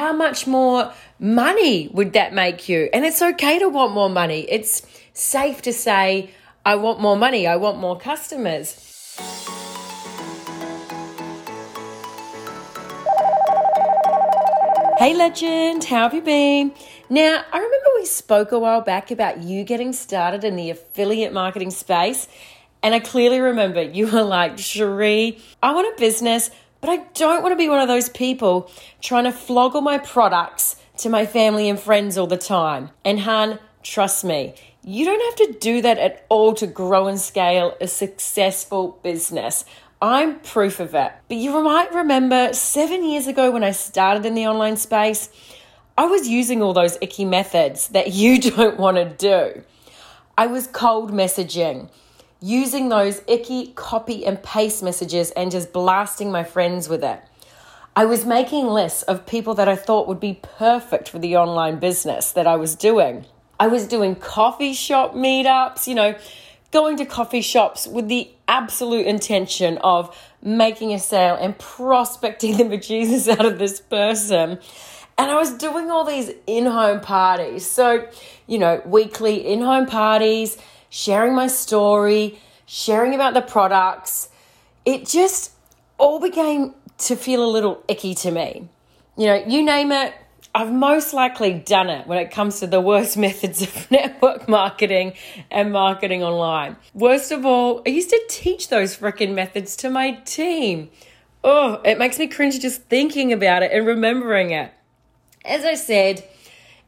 [0.00, 2.88] how much more money would that make you?
[2.94, 4.46] And it's okay to want more money.
[4.48, 4.80] It's
[5.12, 6.30] safe to say,
[6.64, 8.66] I want more money, I want more customers.
[14.96, 16.72] Hey, legend, how have you been?
[17.10, 21.34] Now, I remember we spoke a while back about you getting started in the affiliate
[21.34, 22.26] marketing space,
[22.82, 27.42] and I clearly remember you were like, Sheree, I want a business, but I don't
[27.42, 28.70] want to be one of those people
[29.00, 32.90] trying to flog all my products to my family and friends all the time.
[33.04, 37.20] And, hun, trust me, you don't have to do that at all to grow and
[37.20, 39.64] scale a successful business.
[40.02, 41.12] I'm proof of it.
[41.28, 45.28] But you might remember seven years ago when I started in the online space,
[45.98, 49.62] I was using all those icky methods that you don't want to do.
[50.38, 51.90] I was cold messaging,
[52.40, 57.20] using those icky copy and paste messages and just blasting my friends with it.
[57.94, 61.78] I was making lists of people that I thought would be perfect for the online
[61.78, 63.26] business that I was doing.
[63.58, 66.16] I was doing coffee shop meetups, you know,
[66.70, 72.64] going to coffee shops with the absolute intention of making a sale and prospecting the
[72.64, 74.58] bejesus out of this person.
[75.18, 77.66] And I was doing all these in home parties.
[77.66, 78.08] So,
[78.46, 80.56] you know, weekly in home parties,
[80.90, 84.28] sharing my story, sharing about the products.
[84.84, 85.52] It just
[85.96, 88.68] all began to feel a little icky to me.
[89.16, 90.14] You know, you name it,
[90.54, 95.14] I've most likely done it when it comes to the worst methods of network marketing
[95.50, 96.76] and marketing online.
[96.92, 100.90] Worst of all, I used to teach those freaking methods to my team.
[101.42, 104.72] Oh, it makes me cringe just thinking about it and remembering it.
[105.44, 106.24] As I said,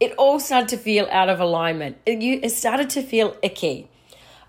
[0.00, 1.98] it all started to feel out of alignment.
[2.06, 3.88] It, started to feel icky.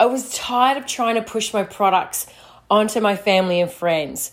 [0.00, 2.26] I was tired of trying to push my products
[2.70, 4.32] onto my family and friends.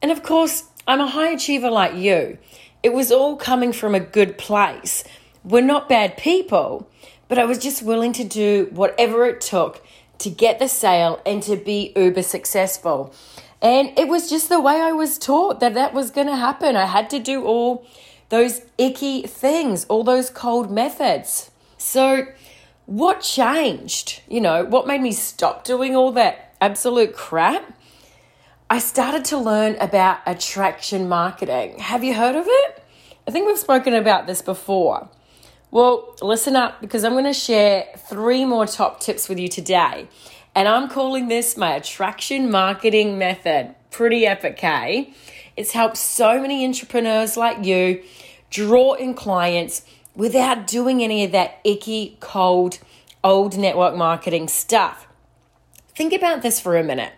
[0.00, 2.38] And of course, I'm a high achiever like you.
[2.82, 5.04] It was all coming from a good place.
[5.42, 6.88] We're not bad people,
[7.28, 9.84] but I was just willing to do whatever it took
[10.18, 13.12] to get the sale and to be uber successful.
[13.60, 16.76] And it was just the way I was taught that that was going to happen.
[16.76, 17.86] I had to do all
[18.34, 21.52] those icky things, all those cold methods.
[21.78, 22.26] So,
[22.86, 24.22] what changed?
[24.28, 27.78] You know, what made me stop doing all that absolute crap?
[28.68, 31.78] I started to learn about attraction marketing.
[31.78, 32.84] Have you heard of it?
[33.28, 35.08] I think we've spoken about this before.
[35.70, 40.08] Well, listen up because I'm going to share three more top tips with you today.
[40.56, 43.76] And I'm calling this my attraction marketing method.
[43.92, 45.04] Pretty epic, eh?
[45.56, 48.02] It's helped so many entrepreneurs like you
[48.54, 49.82] draw in clients
[50.14, 52.78] without doing any of that icky, cold,
[53.24, 55.08] old network marketing stuff.
[55.96, 57.12] Think about this for a minute.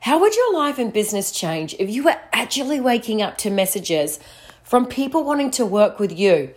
[0.00, 4.18] How would your life and business change if you were actually waking up to messages
[4.64, 6.52] from people wanting to work with you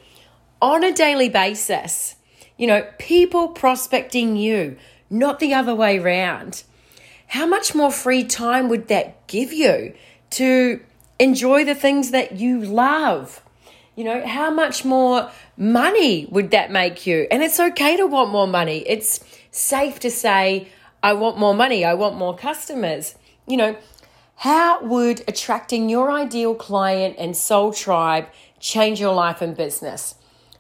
[0.60, 2.16] on a daily basis?
[2.58, 4.78] You know, people prospecting you,
[5.12, 6.64] not the other way around.
[7.28, 9.94] How much more free time would that give you
[10.32, 10.80] to
[11.20, 13.44] enjoy the things that you love?
[13.96, 17.28] You know, how much more money would that make you?
[17.30, 18.84] And it's okay to want more money.
[18.88, 19.20] It's
[19.52, 20.70] safe to say,
[21.04, 23.16] I want more money, I want more customers
[23.50, 23.76] you know,
[24.36, 28.28] how would attracting your ideal client and soul tribe
[28.60, 30.16] change your life and business?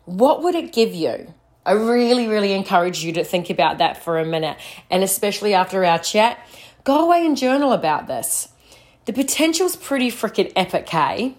[0.06, 1.34] What would it give you?
[1.66, 4.58] I really, really encourage you to think about that for a minute.
[4.90, 6.40] And especially after our chat,
[6.84, 8.50] go away and journal about this.
[9.06, 11.38] The potential's pretty freaking epic, hey?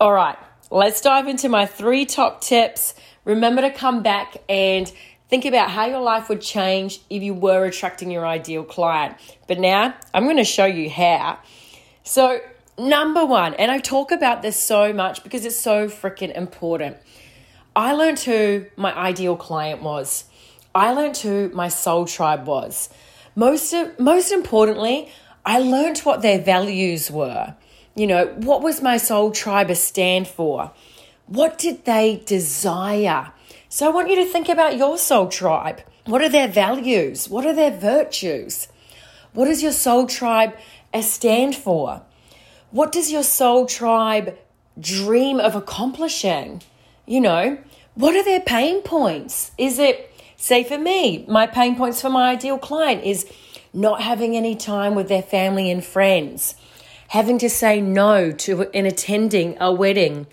[0.00, 0.36] All right,
[0.74, 2.94] let's dive into my three top tips.
[3.24, 4.92] Remember to come back and
[5.28, 9.16] Think about how your life would change if you were attracting your ideal client.
[9.48, 11.38] But now I'm going to show you how.
[12.02, 12.40] So,
[12.78, 16.98] number one, and I talk about this so much because it's so freaking important.
[17.74, 20.24] I learned who my ideal client was.
[20.74, 22.90] I learned who my soul tribe was.
[23.34, 25.10] Most most importantly,
[25.44, 27.56] I learned what their values were.
[27.94, 30.72] You know, what was my soul tribe stand for?
[31.26, 33.32] What did they desire?
[33.68, 35.80] So I want you to think about your soul tribe.
[36.06, 37.28] What are their values?
[37.28, 38.68] What are their virtues?
[39.32, 40.54] What does your soul tribe
[41.00, 42.02] stand for?
[42.70, 44.36] What does your soul tribe
[44.78, 46.62] dream of accomplishing?
[47.06, 47.58] You know,
[47.94, 49.52] what are their pain points?
[49.56, 53.26] Is it, say for me, my pain points for my ideal client is
[53.72, 56.54] not having any time with their family and friends,
[57.08, 60.26] having to say no to in attending a wedding,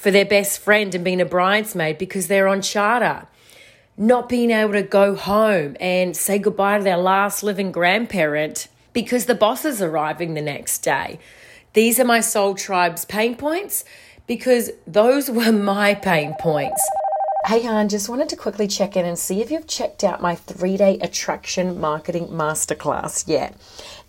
[0.00, 3.26] for their best friend and being a bridesmaid because they're on charter.
[3.98, 9.26] Not being able to go home and say goodbye to their last living grandparent because
[9.26, 11.18] the boss is arriving the next day.
[11.74, 13.84] These are my soul tribe's pain points
[14.26, 16.82] because those were my pain points.
[17.46, 20.34] Hey, Han, just wanted to quickly check in and see if you've checked out my
[20.34, 23.56] three day attraction marketing masterclass yet.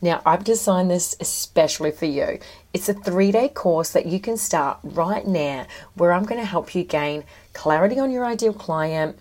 [0.02, 2.40] Now, I've designed this especially for you.
[2.74, 6.46] It's a three day course that you can start right now where I'm going to
[6.46, 7.24] help you gain
[7.54, 9.18] clarity on your ideal client,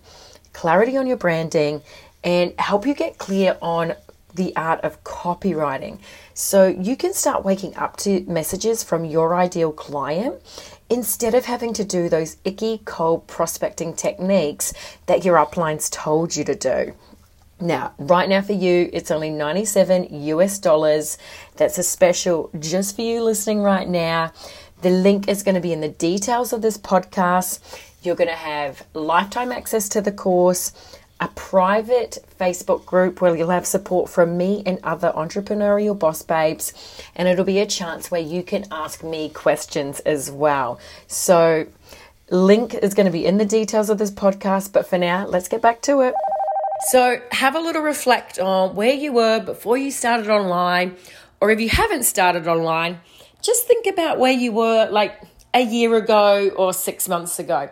[0.51, 1.81] clarity on your branding,
[2.21, 3.93] and help you get clear on
[4.35, 5.99] the art of copywriting.
[6.33, 10.35] So you can start waking up to messages from your ideal client
[10.91, 14.73] instead of having to do those icky cold prospecting techniques
[15.05, 16.93] that your uplines told you to do.
[17.61, 21.17] Now, right now for you, it's only 97 US dollars.
[21.55, 24.33] That's a special just for you listening right now.
[24.81, 27.61] The link is going to be in the details of this podcast.
[28.03, 30.73] You're going to have lifetime access to the course
[31.21, 36.73] a private Facebook group where you'll have support from me and other entrepreneurial boss babes,
[37.15, 40.79] and it'll be a chance where you can ask me questions as well.
[41.05, 41.67] So,
[42.31, 45.47] link is going to be in the details of this podcast, but for now, let's
[45.47, 46.15] get back to it.
[46.89, 50.95] So, have a little reflect on where you were before you started online,
[51.39, 52.99] or if you haven't started online,
[53.43, 55.21] just think about where you were like
[55.53, 57.69] a year ago or six months ago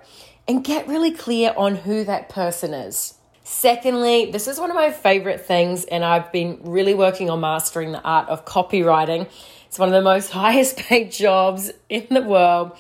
[0.48, 3.16] and get really clear on who that person is.
[3.52, 7.92] Secondly, this is one of my favorite things, and I've been really working on mastering
[7.92, 9.28] the art of copywriting.
[9.66, 12.78] It's one of the most highest paid jobs in the world.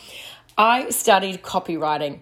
[0.60, 2.20] I studied copywriting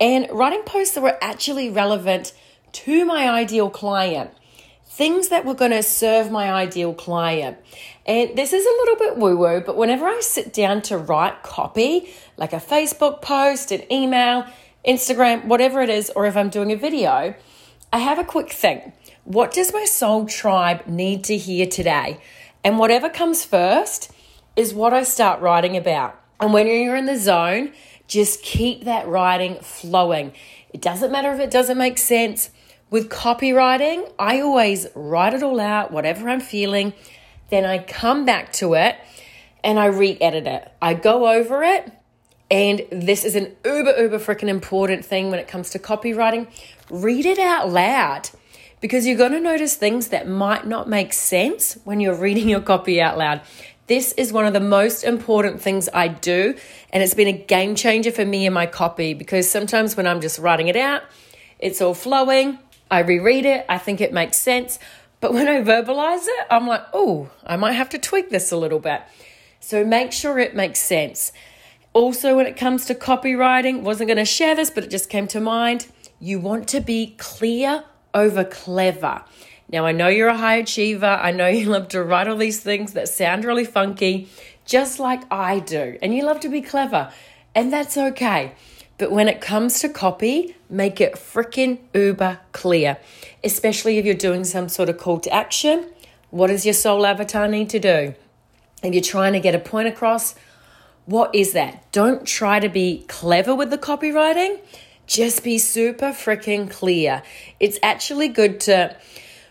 [0.00, 2.32] and writing posts that were actually relevant
[2.72, 4.30] to my ideal client,
[4.86, 7.58] things that were going to serve my ideal client.
[8.06, 11.42] And this is a little bit woo woo, but whenever I sit down to write
[11.42, 12.08] copy,
[12.38, 14.46] like a Facebook post, an email,
[14.88, 17.34] Instagram, whatever it is, or if I'm doing a video,
[17.92, 18.92] I have a quick thing.
[19.24, 22.20] What does my soul tribe need to hear today?
[22.62, 24.12] And whatever comes first
[24.54, 26.16] is what I start writing about.
[26.38, 27.72] And when you're in the zone,
[28.06, 30.32] just keep that writing flowing.
[30.72, 32.50] It doesn't matter if it doesn't make sense.
[32.90, 36.92] With copywriting, I always write it all out, whatever I'm feeling.
[37.50, 38.96] Then I come back to it
[39.64, 40.70] and I re edit it.
[40.80, 41.92] I go over it
[42.50, 46.48] and this is an uber, uber freaking important thing when it comes to copywriting.
[46.90, 48.30] Read it out loud
[48.80, 52.60] because you're going to notice things that might not make sense when you're reading your
[52.60, 53.42] copy out loud.
[53.86, 56.54] This is one of the most important things I do,
[56.92, 60.20] and it's been a game changer for me in my copy because sometimes when I'm
[60.20, 61.02] just writing it out,
[61.58, 62.58] it's all flowing.
[62.90, 64.78] I reread it, I think it makes sense.
[65.20, 68.56] But when I verbalize it, I'm like, oh, I might have to tweak this a
[68.56, 69.02] little bit.
[69.60, 71.32] So make sure it makes sense.
[71.92, 75.26] Also, when it comes to copywriting, wasn't going to share this, but it just came
[75.28, 75.86] to mind.
[76.20, 79.24] You want to be clear over clever.
[79.72, 81.06] Now, I know you're a high achiever.
[81.06, 84.28] I know you love to write all these things that sound really funky,
[84.66, 85.98] just like I do.
[86.02, 87.10] And you love to be clever,
[87.54, 88.52] and that's okay.
[88.98, 92.98] But when it comes to copy, make it freaking uber clear,
[93.42, 95.88] especially if you're doing some sort of call to action.
[96.28, 98.14] What does your soul avatar need to do?
[98.82, 100.34] If you're trying to get a point across,
[101.06, 101.90] what is that?
[101.92, 104.60] Don't try to be clever with the copywriting.
[105.10, 107.24] Just be super freaking clear.
[107.58, 108.96] It's actually good to,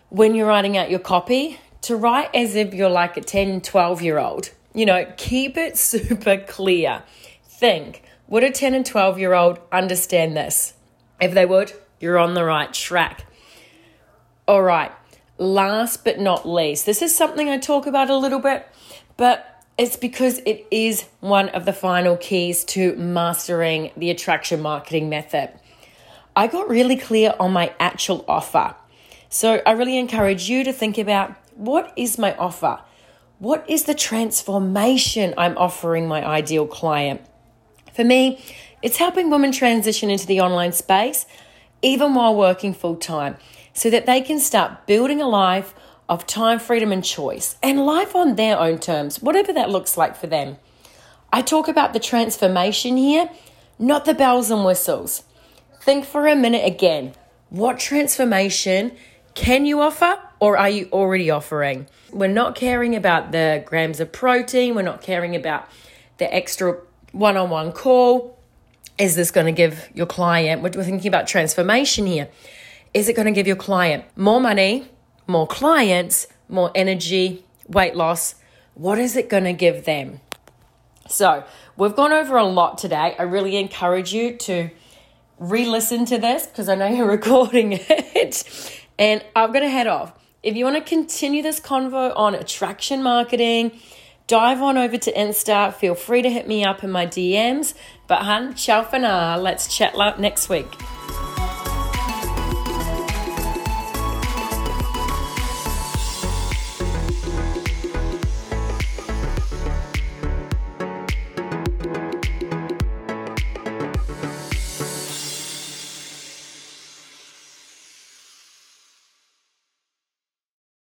[0.08, 4.02] when you're writing out your copy, to write as if you're like a 10, 12
[4.02, 4.52] year old.
[4.74, 7.04] You know, keep it super clear.
[7.44, 10.76] Think, would a 10 and 12 year old understand this?
[11.20, 13.26] If they would, you're on the right track.
[14.48, 14.94] All right,
[15.38, 18.66] last but not least, this is something I talk about a little bit,
[19.18, 25.08] but it's because it is one of the final keys to mastering the attraction marketing
[25.08, 25.50] method.
[26.36, 28.76] I got really clear on my actual offer.
[29.30, 32.82] So I really encourage you to think about what is my offer?
[33.40, 37.22] What is the transformation I'm offering my ideal client?
[37.94, 38.44] For me,
[38.82, 41.26] it's helping women transition into the online space
[41.82, 43.38] even while working full time
[43.74, 45.74] so that they can start building a life
[46.10, 50.16] of time, freedom, and choice, and life on their own terms, whatever that looks like
[50.16, 50.58] for them.
[51.32, 53.30] I talk about the transformation here,
[53.78, 55.24] not the bells and whistles.
[55.82, 57.14] Think for a minute again.
[57.50, 58.98] What transformation
[59.36, 61.88] can you offer or are you already offering?
[62.12, 65.70] We're not caring about the grams of protein, we're not caring about
[66.18, 66.80] the extra
[67.12, 68.38] one on one call.
[68.98, 72.30] Is this going to give your client, we're thinking about transformation here.
[72.94, 74.90] Is it going to give your client more money,
[75.30, 78.36] more clients, more energy, weight loss.
[78.74, 80.20] What is it going to give them?
[81.08, 81.44] So,
[81.78, 83.16] we've gone over a lot today.
[83.18, 84.70] I really encourage you to
[85.38, 88.76] re listen to this because I know you're recording it.
[88.98, 90.14] And I'm going to head off.
[90.44, 93.80] If you want to continue this convo on attraction marketing,
[94.28, 95.74] dive on over to Insta.
[95.74, 97.74] Feel free to hit me up in my DMs.
[98.08, 99.38] But, hun, ciao for now.
[99.38, 100.99] Let's chat next week.